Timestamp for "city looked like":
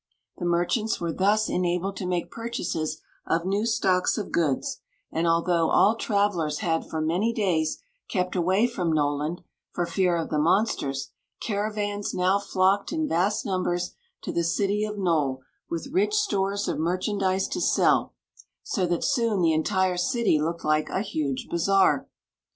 19.97-20.89